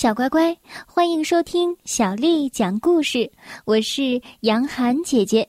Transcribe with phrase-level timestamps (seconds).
[0.00, 3.30] 小乖乖，欢迎收听小丽讲故事。
[3.66, 5.46] 我是杨涵姐姐，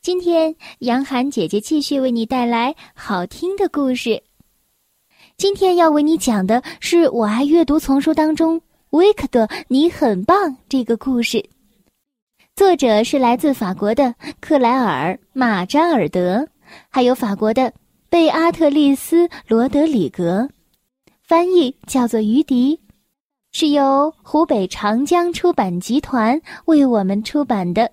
[0.00, 4.22] 今天杨涵姐姐继续为你带来好听的故事。
[5.36, 8.56] 今天要为你讲的是我爱阅读丛书当中
[8.90, 11.44] 《维克多，你很棒》这个故事。
[12.54, 16.46] 作者是来自法国的克莱尔·马扎尔德，
[16.88, 17.72] 还有法国的
[18.08, 20.48] 贝阿特丽斯·罗德里格，
[21.24, 22.78] 翻译叫做于迪。
[23.52, 27.92] 是由湖北长江出版集团为我们出版的，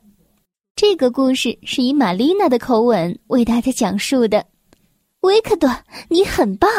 [0.74, 4.46] 这个故事是以玛丽娜的口吻为大家讲述的。
[5.20, 5.70] 维克多，
[6.08, 6.70] 你很棒！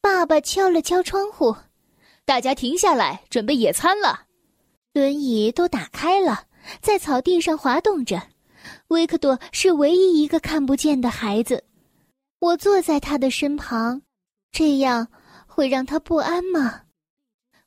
[0.00, 1.54] 爸爸敲了敲窗户，
[2.24, 4.22] 大家停下来，准备野餐了。
[4.94, 6.44] 轮椅都打开了，
[6.80, 8.22] 在草地上滑动着。
[8.88, 11.62] 维克多是唯一一个看不见的孩子，
[12.38, 14.00] 我坐在他的身旁，
[14.50, 15.08] 这样
[15.46, 16.80] 会让他不安吗？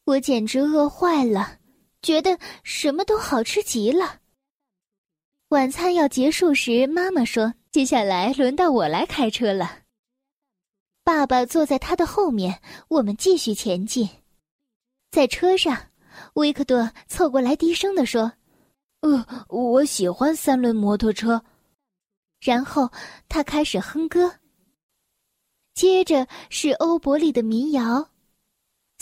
[0.05, 1.59] 我简直饿坏了，
[2.01, 4.19] 觉得什么都好吃极了。
[5.49, 9.79] 晚餐要结束时，妈妈说：“接下来轮到我来开车了。”
[11.05, 14.09] 爸爸坐在他的后面，我们继续前进。
[15.11, 15.91] 在车上，
[16.33, 18.33] 维克多凑过来低声地说
[19.01, 21.43] ：“呃，我喜欢三轮摩托车。”
[22.41, 22.91] 然后
[23.29, 24.39] 他开始哼歌。
[25.73, 28.09] 接着是欧伯利的民谣。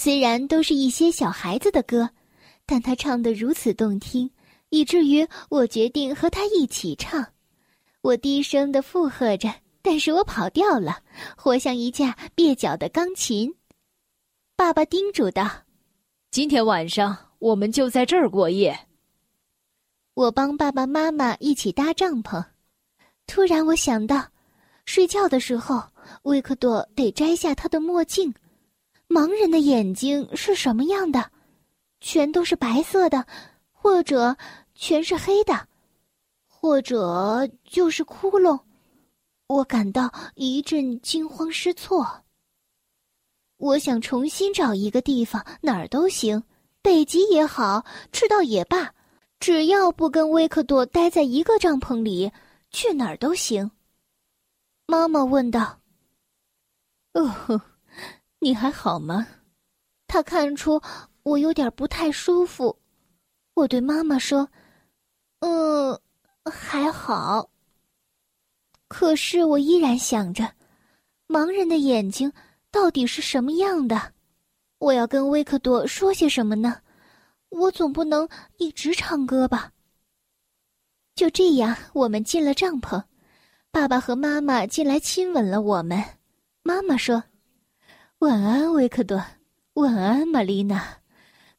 [0.04, 2.10] 虽然都是一些小孩子的歌，
[2.66, 4.28] 但他唱得如此动听，
[4.70, 7.24] 以至于我决定和他一起唱。
[8.02, 11.04] 我低声的附和着，但是我跑调了，
[11.38, 13.54] 活像一架蹩脚的钢琴。
[14.56, 15.48] 爸爸叮嘱道
[16.32, 18.76] ：“今天晚上我们就在这儿过夜。”
[20.16, 22.44] 我帮爸爸妈妈一起搭帐篷。
[23.28, 24.30] 突然，我想到，
[24.84, 25.84] 睡觉的时候，
[26.24, 28.34] 维克多得摘下他的墨镜。
[29.12, 31.30] 盲人的眼睛是什么样的？
[32.00, 33.28] 全都是白色的，
[33.74, 34.38] 或者
[34.74, 35.68] 全是黑的，
[36.48, 38.58] 或者就是窟窿。
[39.48, 42.24] 我感到一阵惊慌失措。
[43.58, 46.42] 我想重新找一个地方，哪儿都行，
[46.82, 48.94] 北极也好，赤道也罢，
[49.42, 52.32] 只要不跟维克多待在一个帐篷里，
[52.70, 53.70] 去哪儿都行。
[54.88, 55.82] 妈妈问道
[57.14, 57.62] ：“哦。”
[58.44, 59.28] 你还好吗？
[60.08, 60.82] 他看出
[61.22, 62.76] 我有点不太舒服。
[63.54, 64.50] 我对妈妈说
[65.42, 66.02] ：“嗯，
[66.52, 67.52] 还好。”
[68.90, 70.56] 可是我依然想着，
[71.28, 72.34] 盲人的眼睛
[72.72, 74.12] 到底是什么样的？
[74.80, 76.82] 我要跟维克多说些什么呢？
[77.50, 79.72] 我总不能一直唱歌吧。
[81.14, 83.04] 就这样，我们进了帐篷，
[83.70, 86.04] 爸爸和妈妈进来亲吻了我们。
[86.64, 87.24] 妈妈说。
[88.22, 89.20] 晚安，维克多。
[89.74, 91.00] 晚安，玛丽娜。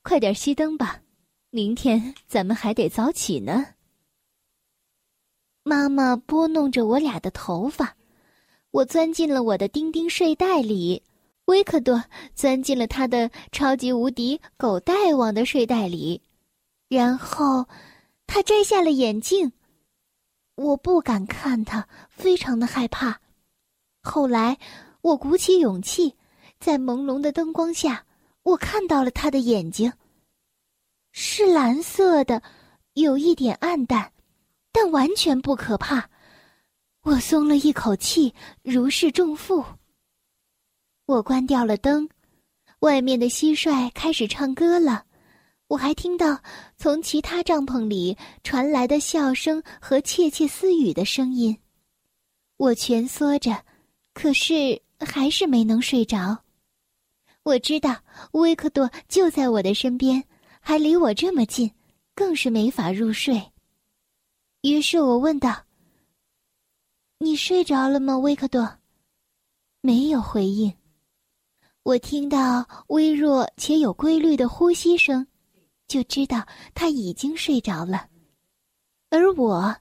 [0.02, 1.02] 快点熄灯吧，
[1.50, 3.66] 明天咱们还得早起呢。
[5.64, 7.96] 妈妈拨弄着我俩的头发，
[8.70, 11.02] 我钻进了我的丁丁睡袋里，
[11.46, 12.00] 维克多
[12.32, 16.22] 钻进了他的超级无敌狗大王的睡袋里，
[16.88, 17.66] 然后
[18.28, 19.50] 他摘下了眼镜。
[20.54, 23.20] 我不敢看他，非常的害怕。
[24.00, 24.56] 后来，
[25.00, 26.14] 我鼓起勇气。
[26.62, 28.06] 在朦胧的灯光下，
[28.44, 29.92] 我看到了他的眼睛。
[31.10, 32.40] 是蓝色的，
[32.92, 34.12] 有一点暗淡，
[34.70, 36.08] 但完全不可怕。
[37.02, 39.64] 我松了一口气，如释重负。
[41.06, 42.08] 我关掉了灯，
[42.78, 45.04] 外面的蟋蟀开始唱歌了。
[45.66, 46.40] 我还听到
[46.78, 51.58] 从其他帐篷里传来的笑声和窃窃私语的声音。
[52.56, 53.64] 我蜷缩着，
[54.14, 56.44] 可是还是没能睡着。
[57.44, 58.00] 我知道
[58.32, 60.22] 维克多就在我的身边，
[60.60, 61.72] 还离我这么近，
[62.14, 63.42] 更是没法入睡。
[64.60, 65.64] 于是我问道
[67.18, 68.78] ：“你睡着了吗，维克多？”
[69.82, 70.72] 没有回应。
[71.82, 75.26] 我听到微弱且有规律的呼吸声，
[75.88, 78.08] 就知道他已经睡着了。
[79.10, 79.76] 而我，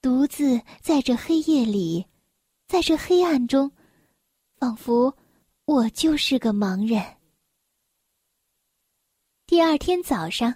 [0.00, 2.06] 独自在这黑夜里，
[2.68, 3.72] 在这黑暗中，
[4.60, 5.12] 仿佛……
[5.70, 7.00] 我就是个盲人。
[9.46, 10.52] 第二天早上，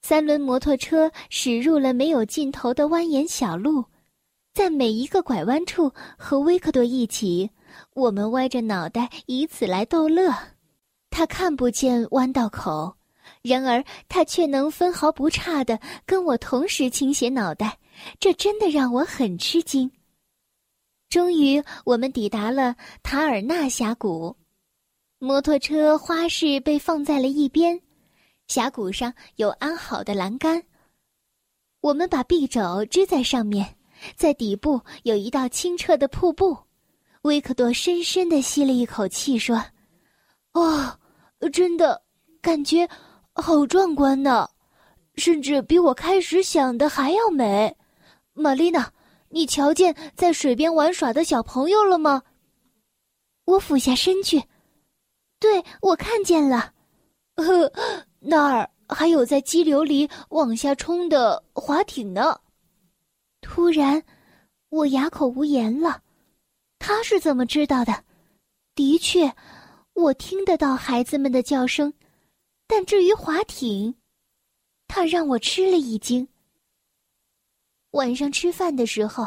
[0.00, 3.84] 三轮摩托车驶入了没有尽头的蜿蜒小路，
[4.54, 7.50] 在每一个拐弯处和维克多一起，
[7.92, 10.32] 我们歪着脑袋，以此来逗乐。
[11.10, 12.96] 他看不见弯道口，
[13.42, 17.78] 然而他却能分毫不差的跟我同时倾斜脑袋，
[18.18, 19.90] 这真的让我很吃惊。
[21.12, 24.34] 终于，我们抵达了塔尔纳峡谷。
[25.18, 27.78] 摩托车花式被放在了一边，
[28.46, 30.62] 峡谷上有安好的栏杆。
[31.82, 33.76] 我们把臂肘支在上面，
[34.16, 36.56] 在底部有一道清澈的瀑布。
[37.24, 39.62] 维克多深深的吸了一口气，说
[40.54, 40.98] ：“哦，
[41.52, 42.00] 真的，
[42.40, 42.88] 感觉
[43.34, 44.48] 好壮观呢，
[45.16, 47.76] 甚至比我开始想的还要美。”
[48.32, 48.90] 玛丽娜，
[49.32, 52.22] 你瞧见在水边玩耍的小朋友了吗？
[53.46, 54.42] 我俯下身去。
[55.40, 56.72] 对，我看见了，
[57.36, 57.72] 呵，
[58.20, 62.38] 那儿还有在激流里往下冲的划艇呢。
[63.40, 64.00] 突然，
[64.68, 66.02] 我哑口无言了。
[66.78, 68.04] 他是怎么知道的？
[68.74, 69.34] 的确，
[69.94, 71.92] 我听得到孩子们的叫声，
[72.66, 73.94] 但至于划艇，
[74.86, 76.28] 他让我吃了一惊。
[77.92, 79.26] 晚上吃饭的时候，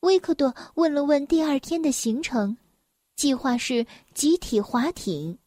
[0.00, 2.56] 维克多问了问第二天的行程。
[3.16, 5.38] 计划是集体划艇，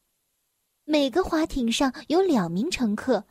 [0.86, 3.24] 每个划艇上有两名乘客，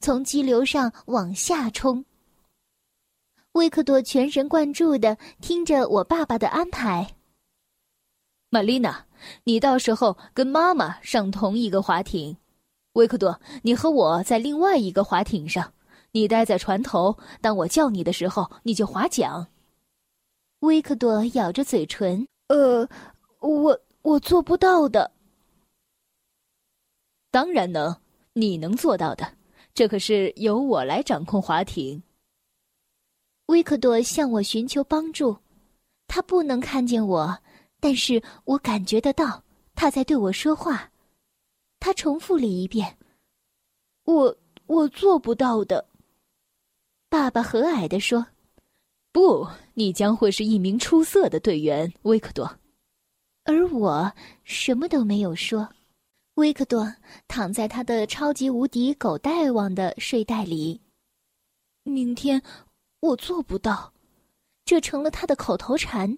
[0.00, 2.04] 从激流上往下冲。
[3.52, 7.14] 维克多全神贯注的听着我爸爸的安排。
[8.48, 9.06] 玛丽娜，
[9.44, 12.36] 你到时候跟妈妈上同一个划艇，
[12.94, 15.72] 维克多，你和我在另外一个划艇上，
[16.12, 19.48] 你待在船头，当我叫你的时候，你就划桨。
[20.60, 22.88] 维克多咬着嘴唇，呃。
[23.42, 25.10] 我我做不到的。
[27.30, 27.96] 当然能，
[28.34, 29.32] 你能做到的。
[29.72, 32.02] 这可是由我来掌控划艇。
[33.46, 35.38] 维克多向我寻求帮助，
[36.06, 37.38] 他不能看见我，
[37.80, 39.42] 但是我感觉得到
[39.74, 40.92] 他在对我说话。
[41.78, 42.98] 他重复了一遍
[44.04, 44.36] ：“我
[44.66, 45.86] 我做不到的。”
[47.10, 48.24] 爸爸和蔼地说
[49.10, 52.58] ：“不，你将会是一名出色的队员，维克多。”
[53.42, 54.12] 而我
[54.44, 55.68] 什么都没有说。
[56.34, 56.94] 维克多
[57.26, 60.80] 躺在他的超级无敌狗大王的睡袋里。
[61.82, 62.40] 明天
[63.00, 63.92] 我做不到，
[64.64, 66.16] 这成了他的口头禅。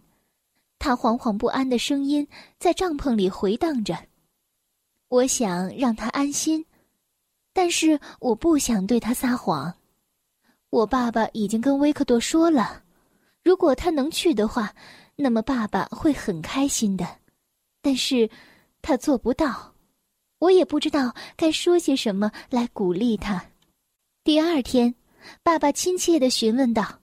[0.78, 2.28] 他惶惶不安的声音
[2.58, 3.96] 在帐篷里回荡着。
[5.08, 6.66] 我想让他安心，
[7.54, 9.74] 但是我不想对他撒谎。
[10.72, 12.82] 我爸爸已经跟维克多说了，
[13.44, 14.74] 如果他能去的话。
[15.14, 17.06] 那么爸爸会很开心的，
[17.82, 18.28] 但是，
[18.80, 19.74] 他做不到，
[20.38, 23.44] 我也不知道该说些什么来鼓励他。
[24.24, 24.92] 第二天，
[25.42, 27.00] 爸爸亲切的询问道：“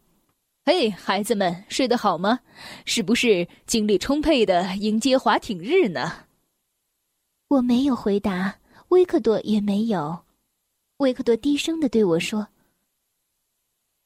[0.65, 2.39] 嘿，孩子们，睡得好吗？
[2.83, 6.11] 是不是精力充沛的迎接滑艇日呢？”
[7.47, 8.57] 我没有回答，
[8.89, 10.25] 维克多也没有。
[10.97, 12.45] 维克多低声的对我说：“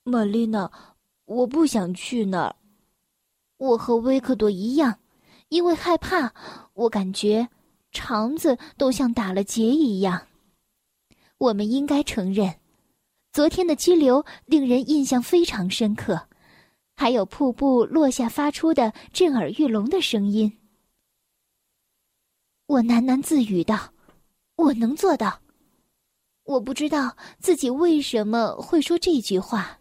[0.03, 0.71] 玛丽娜，
[1.25, 2.55] 我不想去那儿。”
[3.57, 5.00] 我和维克多一样，
[5.47, 6.33] 因为害怕，
[6.73, 7.47] 我感觉
[7.91, 10.27] 肠子都像打了结一样。
[11.38, 12.55] 我们应该承认，
[13.31, 16.27] 昨天的激流令人印象非常深刻，
[16.95, 20.59] 还有瀑布落下发出的震耳欲聋的声音。
[22.65, 23.94] 我喃喃自语道
[24.55, 25.39] ：“我能做到。”
[26.44, 29.79] 我不知道自己为什么会说这句话。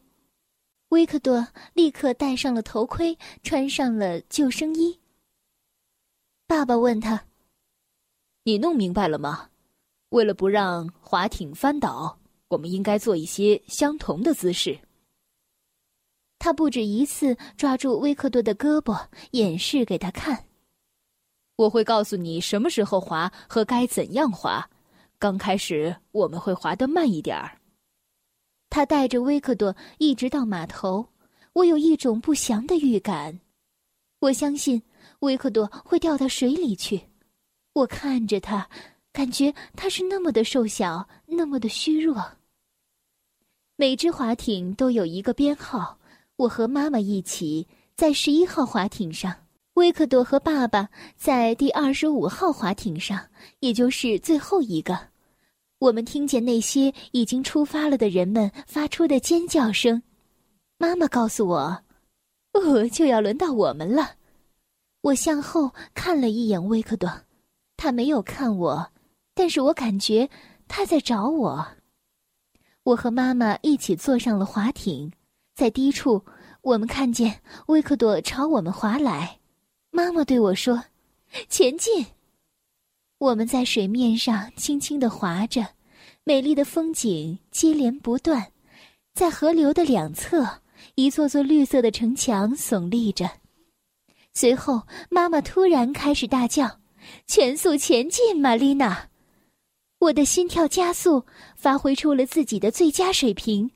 [0.92, 5.00] 维克多立刻戴上了头盔，穿上了救生衣。
[6.46, 7.24] 爸爸问他
[8.44, 9.48] ：“你弄明白了吗？
[10.10, 12.18] 为了不让划艇翻倒，
[12.48, 14.78] 我们应该做一些相同的姿势。”
[16.38, 20.44] 他不止一次抓住维克多的胳膊，演示给他看。
[21.56, 24.68] 我会告诉你什么时候滑和该怎样滑。
[25.18, 27.61] 刚开始我们会滑得慢一点儿。
[28.72, 31.06] 他带着维克多一直到码头，
[31.52, 33.38] 我有一种不祥的预感。
[34.18, 34.80] 我相信
[35.18, 36.98] 维克多会掉到水里去。
[37.74, 38.66] 我看着他，
[39.12, 42.26] 感觉他是那么的瘦小，那么的虚弱。
[43.76, 45.98] 每只划艇都有一个编号，
[46.36, 49.36] 我和妈妈一起在十一号划艇上，
[49.74, 53.28] 维克多和爸爸在第二十五号划艇上，
[53.60, 55.11] 也就是最后一个。
[55.82, 60.00] 我们听见那些已经出发了的人们发出的尖叫声。
[60.78, 61.82] 妈妈告诉我
[62.54, 64.12] ：“哦，就要轮到我们了。”
[65.02, 67.10] 我向后看了一眼维克多，
[67.76, 68.92] 他没有看我，
[69.34, 70.30] 但是我感觉
[70.68, 71.66] 他在找我。
[72.84, 75.10] 我和妈妈一起坐上了滑艇，
[75.56, 76.24] 在低处，
[76.60, 79.40] 我们看见维克多朝我们划来。
[79.90, 80.84] 妈妈对我说
[81.50, 82.06] ：“前进。”
[83.22, 85.64] 我们在水面上轻轻地划着，
[86.24, 88.50] 美丽的风景接连不断，
[89.14, 90.44] 在河流的两侧，
[90.96, 93.30] 一座座绿色的城墙耸立着。
[94.34, 96.80] 随后，妈妈突然开始大叫
[97.28, 99.06] ：“全速前进，玛丽娜！
[100.00, 101.24] 我的心跳加速，
[101.54, 103.70] 发挥出了自己的最佳水平。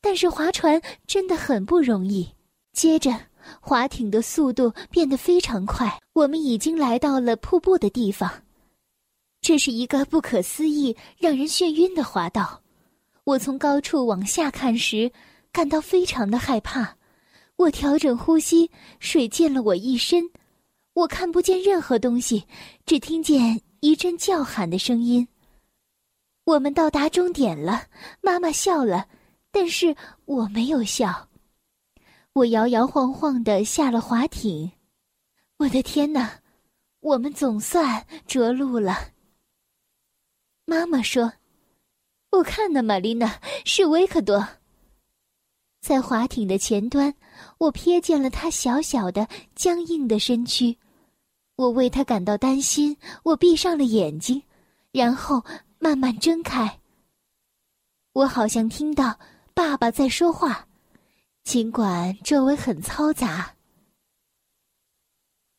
[0.00, 2.26] 但是划船真的很不容易。
[2.72, 3.14] 接着，
[3.60, 8.45] 划艇的速度变得非常快，我们已经来到了瀑布的地方。
[9.46, 12.64] 这是一个不可思议、让人眩晕的滑道。
[13.22, 15.12] 我从高处往下看时，
[15.52, 16.96] 感到非常的害怕。
[17.54, 20.28] 我调整呼吸，水溅了我一身。
[20.94, 22.42] 我看不见任何东西，
[22.86, 25.28] 只听见一阵叫喊的声音。
[26.42, 27.84] 我们到达终点了，
[28.20, 29.06] 妈妈笑了，
[29.52, 31.28] 但是我没有笑。
[32.32, 34.72] 我摇摇晃晃的下了滑艇。
[35.58, 36.40] 我的天哪，
[36.98, 39.12] 我们总算着陆了。
[40.68, 41.32] 妈妈说
[42.30, 44.46] ：“我看呢，玛丽娜是维克多。”
[45.80, 47.14] 在滑艇的前端，
[47.58, 50.76] 我瞥见了他小小的、僵硬的身躯，
[51.54, 52.96] 我为他感到担心。
[53.22, 54.42] 我闭上了眼睛，
[54.90, 55.44] 然后
[55.78, 56.80] 慢慢睁开。
[58.12, 59.16] 我好像听到
[59.54, 60.66] 爸爸在说话，
[61.44, 63.54] 尽管周围很嘈杂。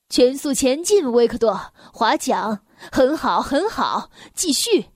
[0.10, 1.54] 全速前进，维克多，
[1.94, 2.62] 划桨，
[2.92, 4.88] 很好，很好，继续。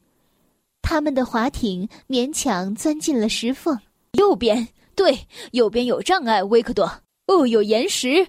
[0.82, 3.80] 他们的划艇勉强钻进了石缝，
[4.14, 4.68] 右边。
[4.96, 7.02] 对，右边有障碍，维克多。
[7.28, 8.28] 哦，有岩石。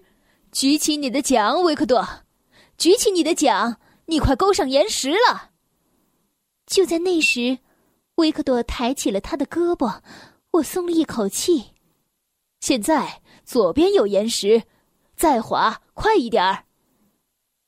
[0.52, 2.06] 举起你的桨，维克多。
[2.78, 5.50] 举起你的桨，你快勾上岩石了。
[6.66, 7.58] 就在那时，
[8.16, 10.00] 维克多抬起了他的胳膊，
[10.52, 11.72] 我松了一口气。
[12.60, 14.62] 现在左边有岩石，
[15.16, 16.64] 再滑，快一点儿。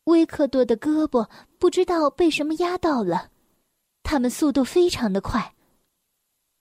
[0.04, 3.30] 维克多的胳膊不知道被什么压到了，
[4.04, 5.56] 他们速度非常的快。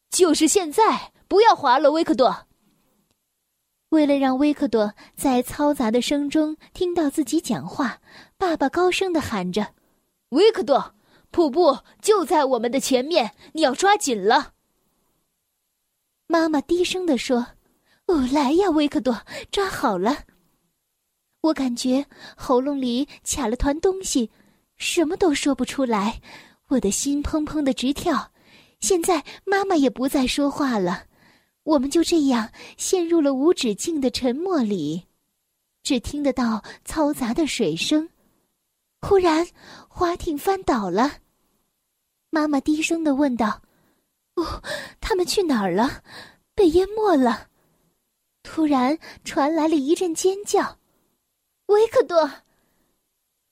[0.09, 1.13] 就是现在。
[1.25, 2.45] 不要滑了，维克多。
[3.89, 7.99] 为了让维克多在嘈杂的声中听到自己讲话，
[8.37, 9.73] 爸爸高声的喊着
[10.29, 10.93] ：“维克多，
[11.31, 14.53] 瀑布就在我们的前面，你要抓紧了。”
[16.27, 17.47] 妈妈低声的说
[18.05, 20.25] ：“哦，来呀，维克多，抓好了。”
[21.41, 22.05] 我感觉
[22.37, 24.29] 喉咙里卡了团东西，
[24.77, 26.21] 什么都说不出来，
[26.69, 28.31] 我的心砰砰的直跳。
[28.79, 31.05] 现在妈妈也不再说话了。
[31.63, 35.07] 我们就这样陷入了无止境的沉默里，
[35.81, 38.09] 只听得到嘈杂的水声。
[38.99, 39.47] 忽然，
[39.87, 41.19] 划艇翻倒了。
[42.29, 43.61] 妈妈低声的问道
[44.35, 44.61] ：“哦，
[44.99, 46.03] 他们去哪儿了？
[46.53, 47.47] 被淹没了？”
[48.43, 50.79] 突然传来了一阵尖叫。
[51.67, 52.29] 维克多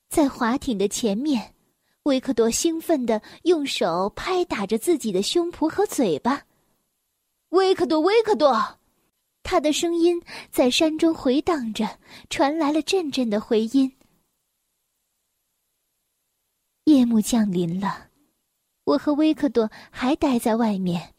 [0.10, 1.56] 在划艇的前面，
[2.04, 6.44] 维克多兴奋的用手拍打着自己的胸脯和嘴巴。
[7.50, 8.80] 维克多，维克多，
[9.44, 13.92] 他的声音在山中回荡着，传来了阵阵的回音。
[16.86, 18.08] 夜幕降临了，
[18.86, 21.14] 我和维克多还待在外面。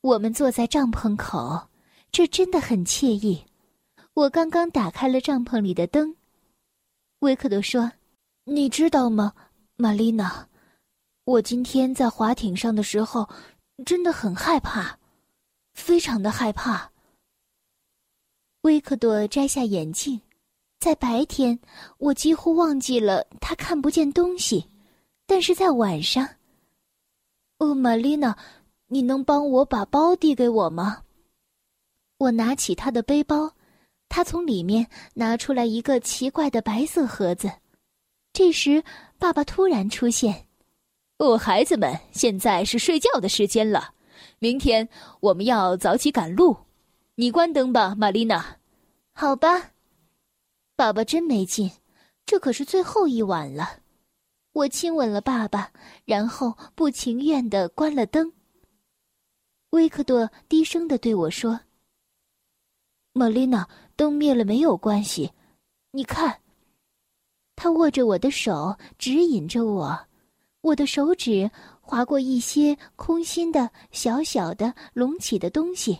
[0.00, 1.68] 我们坐在帐篷口，
[2.10, 3.44] 这真的很惬意。
[4.14, 6.16] 我刚刚打开了帐篷里的灯。
[7.18, 7.92] 维克多说
[8.44, 9.34] ：“你知道吗，
[9.82, 10.46] 玛丽娜？
[11.24, 13.28] 我今天在划艇上的时候，
[13.84, 14.96] 真的很害怕。”
[15.74, 16.92] 非常的害怕。
[18.60, 20.20] 维克多摘下眼镜，
[20.78, 21.58] 在白天
[21.98, 24.70] 我几乎忘记了他看不见东西，
[25.26, 26.28] 但是在晚上，
[27.58, 28.38] 哦，玛丽娜，
[28.86, 31.02] 你能帮我把包递给我吗？
[32.18, 33.52] 我拿起他的背包，
[34.08, 37.50] 他从里面拿出来一个奇怪的白色盒子。
[38.34, 38.82] 这时，
[39.22, 40.48] 爸爸突然出现。
[41.18, 43.94] 哦，孩子们，现在是睡觉的时间了。
[44.40, 44.88] 明天
[45.20, 46.56] 我们要早起赶路，
[47.14, 48.56] 你关灯吧，玛丽娜。
[49.12, 49.74] 好吧，
[50.74, 51.70] 爸爸真没劲，
[52.26, 53.78] 这可是最后一晚了。
[54.54, 55.70] 我亲吻了爸爸，
[56.04, 58.32] 然后不情愿的关了灯。
[59.70, 61.60] 维克多低声的对我说
[63.14, 65.30] ：“玛丽娜，灯灭了没有关系，
[65.92, 66.40] 你看。”
[67.62, 69.96] 他握着我的手，指引着我，
[70.62, 71.48] 我的手指。
[71.80, 75.98] 划过一些空心的小小的隆起的东西，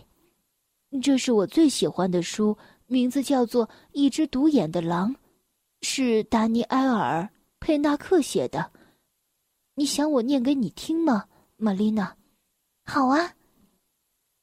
[1.00, 5.14] 这是我最喜欢的书，名字叫做《一只独眼的狼》，
[5.82, 7.22] 是达尼埃尔·
[7.60, 8.72] 佩纳克写的。
[9.76, 11.26] 你想我念给你听吗，
[11.56, 12.16] 玛丽娜？
[12.84, 13.34] 好啊。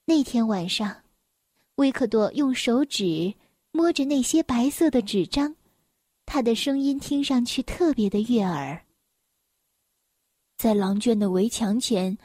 [0.06, 1.04] 那天晚上，
[1.76, 3.34] 维克多用手指
[3.72, 5.56] 摸着那些白色的纸张，
[6.32, 8.86] 他的声音听上去特别的悦耳。
[10.58, 12.16] 在狼圈的围墙前，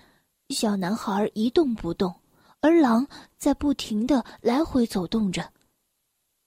[0.50, 2.14] 小男孩一动不动，
[2.61, 3.08] 而狼
[3.38, 5.50] 在不停的来回走动着。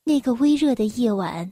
[0.04, 1.52] 那个微热的夜晚，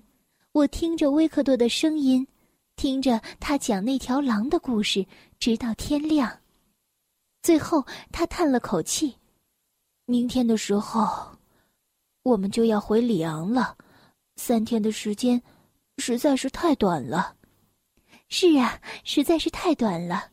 [0.52, 2.28] 我听着威克多的声音，
[2.76, 5.04] 听着他讲那条狼的故事，
[5.40, 6.40] 直到天亮。
[7.42, 9.16] 最后，他叹了口气
[10.06, 11.36] ：“明天的时候，
[12.22, 13.76] 我们就要回里昂了。
[14.36, 15.42] 三天的时间，
[15.98, 17.36] 实在是太短了。
[18.30, 20.32] ”“是啊，实在是太短了，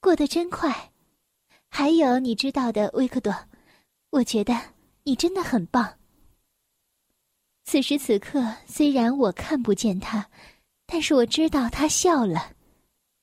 [0.00, 0.92] 过得真快。”
[1.68, 3.34] 还有你知道的，维克多，
[4.10, 4.54] 我觉得
[5.04, 5.98] 你真的很棒。
[7.64, 10.28] 此时此刻，虽然我看不见他，
[10.84, 12.54] 但是我知道他笑了，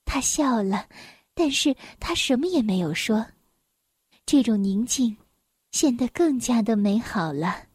[0.03, 0.89] 他笑了，
[1.35, 3.23] 但是他什么也没有说。
[4.25, 5.15] 这种宁静，
[5.71, 7.68] 显得更加的美好了。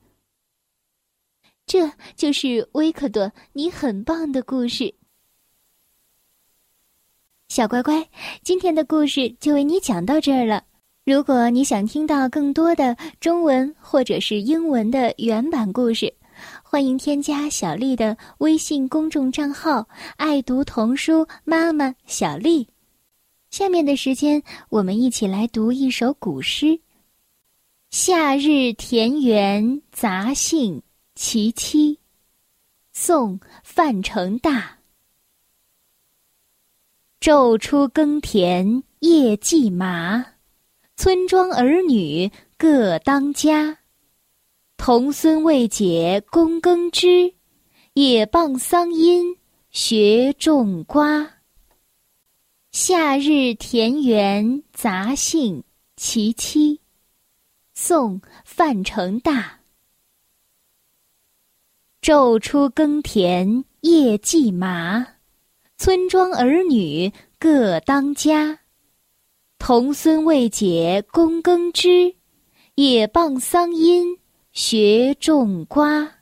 [1.67, 4.95] 这就是维克多，你很棒的故事。
[7.49, 8.09] 小乖乖，
[8.43, 10.65] 今天的故事就为你讲到这儿了。
[11.05, 16.13] 如果你想听到更多的中文或者是英文的原版故事，
[16.63, 22.69] 欢迎添加小丽的微信公众账号“爱读童书妈妈小丽”。
[23.51, 26.67] 下面的时间，我们一起来读一首古诗
[27.91, 30.79] 《夏日田园杂兴·
[31.15, 31.95] 其七》，
[32.93, 34.79] 宋·范成大。
[37.21, 40.25] 昼出耕田夜绩麻，
[40.97, 43.79] 村庄儿女各当家。
[44.77, 47.33] 童孙未解供耕织，
[47.93, 49.37] 也傍桑阴
[49.71, 51.31] 学种瓜。
[52.73, 55.61] 夏日田园杂兴·
[55.97, 56.81] 其七，
[57.73, 59.61] 宋·范成大。
[62.05, 65.07] 昼出耕田夜绩麻。
[65.79, 68.61] 村庄儿女各当家，
[69.59, 72.15] 童孙未解供耕织，
[72.75, 74.19] 也傍桑阴
[74.53, 76.17] 学种瓜。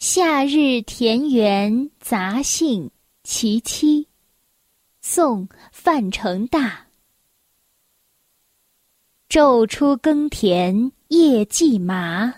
[0.00, 2.86] 夏日田园杂兴·
[3.22, 4.08] 其七，
[5.00, 6.88] 宋·范成大。
[9.28, 12.34] 昼出耕田夜绩麻，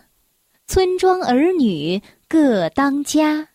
[0.73, 3.47] 村庄儿女各当家。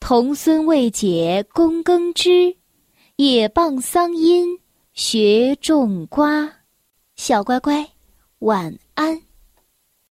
[0.00, 2.56] 童孙未解供耕织，
[3.16, 4.58] 也傍桑阴
[4.94, 6.50] 学种瓜。
[7.14, 7.86] 小乖乖，
[8.38, 9.23] 晚安。